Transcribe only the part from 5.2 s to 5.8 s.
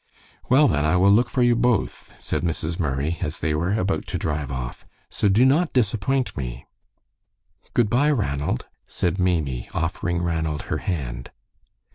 do not